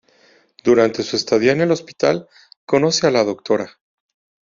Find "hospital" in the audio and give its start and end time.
1.71-2.27